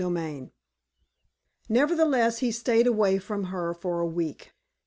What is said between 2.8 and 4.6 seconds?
away from her for a week.